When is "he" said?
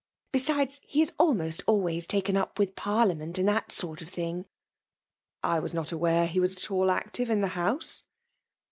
0.87-1.03, 6.31-6.39